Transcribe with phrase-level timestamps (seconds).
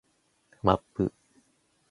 [0.77, 1.11] マップ